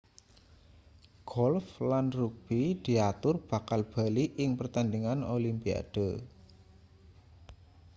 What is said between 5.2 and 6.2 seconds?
olimpiade